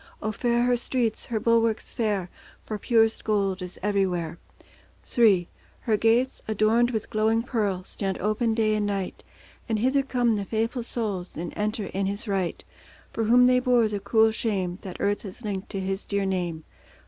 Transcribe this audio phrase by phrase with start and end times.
[0.19, 4.39] O fair her streets, her bulwarks fair, For purest gold is everywhere.
[5.15, 5.47] III
[5.81, 9.23] Her gates, adorned with glowing pearl, Stand open day and night,
[9.69, 12.63] And hither come the faithful souls, And enter in His right,
[13.13, 16.63] For whom they bore the cruel shame, That earth has linked to His dear name.